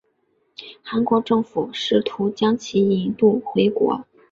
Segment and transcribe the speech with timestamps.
[0.81, 4.03] 韩国政府试图将其引渡回国。